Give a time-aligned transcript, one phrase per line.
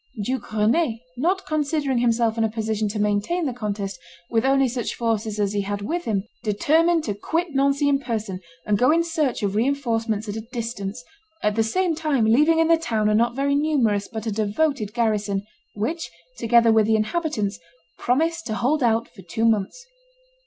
[0.23, 3.99] Duke Rend, not considering himself in a position to maintain the contest
[4.31, 8.39] with only such forces as he had with him, determined to quit Nancy in person
[8.65, 11.03] and go in search of re enforcements at a distance,
[11.43, 14.95] at the same time leaving in the town a not very numerous but a devoted
[14.95, 15.45] garrison,
[15.75, 17.59] which, together with the inhabitants,
[17.99, 19.85] promised to hold out for two months.